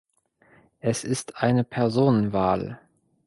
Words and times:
Es 0.79 1.03
ist 1.03 1.35
eine 1.37 1.63
Personenwahl. 1.63 2.79